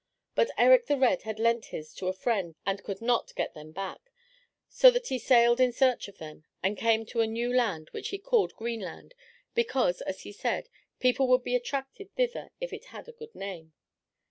[0.33, 3.71] But Erik the Red had lent his to a friend and could not get them
[3.71, 4.11] back,
[4.67, 8.09] so that he sailed in search of them, and came to a new land which
[8.09, 9.13] he called Greenland,
[9.53, 10.69] because, as he said,
[10.99, 13.73] people would be attracted thither if it had a good name.